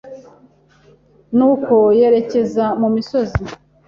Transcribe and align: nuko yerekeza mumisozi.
nuko 1.37 1.75
yerekeza 1.99 2.65
mumisozi. 2.79 3.41